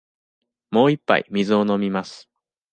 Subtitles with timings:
[0.71, 2.27] もう一杯水を飲みます。